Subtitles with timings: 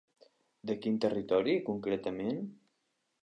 [0.69, 2.39] De quin territori, concretament?